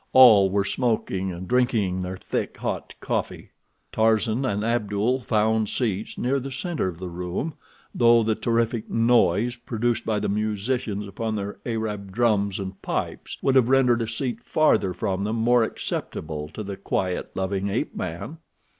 All 0.13 0.49
were 0.49 0.65
smoking, 0.65 1.31
and 1.31 1.47
drinking 1.47 2.01
their 2.01 2.17
thick, 2.17 2.57
hot 2.57 2.95
coffee. 2.99 3.51
Tarzan 3.91 4.45
and 4.45 4.63
Abdul 4.63 5.19
found 5.21 5.69
seats 5.69 6.17
near 6.17 6.39
the 6.39 6.49
center 6.49 6.87
of 6.87 6.97
the 6.97 7.07
room, 7.07 7.53
though 7.93 8.23
the 8.23 8.33
terrific 8.33 8.89
noise 8.89 9.55
produced 9.55 10.03
by 10.03 10.17
the 10.19 10.27
musicians 10.27 11.07
upon 11.07 11.35
their 11.35 11.59
Arab 11.67 12.11
drums 12.11 12.57
and 12.57 12.81
pipes 12.81 13.37
would 13.43 13.53
have 13.53 13.69
rendered 13.69 14.01
a 14.01 14.07
seat 14.07 14.41
farther 14.41 14.95
from 14.95 15.23
them 15.23 15.35
more 15.35 15.63
acceptable 15.63 16.49
to 16.49 16.63
the 16.63 16.77
quiet 16.77 17.29
loving 17.35 17.69
ape 17.69 17.95
man. 17.95 18.39